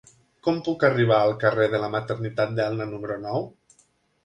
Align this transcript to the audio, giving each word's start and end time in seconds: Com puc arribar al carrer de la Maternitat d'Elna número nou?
Com 0.45 0.55
puc 0.67 0.85
arribar 0.89 1.19
al 1.25 1.35
carrer 1.43 1.67
de 1.75 1.83
la 1.85 1.91
Maternitat 1.97 2.57
d'Elna 2.59 2.91
número 2.95 3.21
nou? 3.29 3.49